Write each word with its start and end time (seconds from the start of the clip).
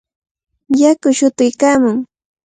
Yaku 0.81 1.07
shutuykaamun. 1.17 1.97